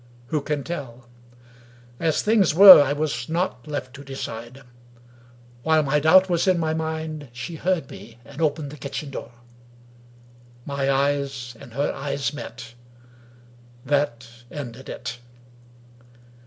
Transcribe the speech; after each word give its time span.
Who 0.29 0.41
can 0.41 0.63
tell? 0.63 1.07
As 1.99 2.23
things 2.23 2.55
were, 2.55 2.81
I 2.81 2.91
was 2.91 3.29
not 3.29 3.67
left 3.67 3.93
to 3.93 4.03
decide. 4.03 4.63
While 5.61 5.83
my 5.83 5.99
doubt 5.99 6.27
was 6.27 6.47
in 6.47 6.57
my 6.57 6.73
mind, 6.73 7.29
she 7.31 7.53
heard 7.57 7.91
me, 7.91 8.17
and 8.25 8.41
opened 8.41 8.71
the 8.71 8.77
kitchen 8.77 9.11
door. 9.11 9.31
My 10.65 10.89
eyes 10.91 11.55
and 11.59 11.73
her 11.73 11.93
eyes 11.93 12.33
met. 12.33 12.73
That 13.85 14.27
ended 14.49 14.89
it. 14.89 15.19